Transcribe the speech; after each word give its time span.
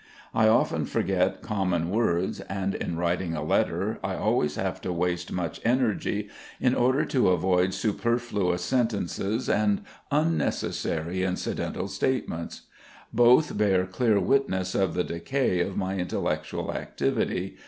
I 0.33 0.47
often 0.47 0.85
forget 0.87 1.43
common 1.43 1.91
words, 1.91 2.39
and 2.41 2.73
in 2.73 2.97
writing 2.97 3.35
a 3.35 3.43
letter 3.43 3.99
I 4.03 4.15
always 4.15 4.55
have 4.55 4.81
to 4.81 4.91
waste 4.91 5.31
much 5.31 5.61
energy 5.63 6.27
in 6.59 6.73
order 6.73 7.05
to 7.05 7.29
avoid 7.29 7.75
superfluous 7.75 8.63
sentences 8.63 9.47
and 9.47 9.83
unnecessary 10.09 11.21
incidental 11.21 11.87
statements; 11.87 12.63
both 13.13 13.55
bear 13.59 13.85
clear 13.85 14.19
witness 14.19 14.73
of 14.73 14.95
the 14.95 15.03
decay 15.03 15.59
of 15.59 15.77
my 15.77 15.97
intellectual 15.97 16.73
activity. 16.73 17.57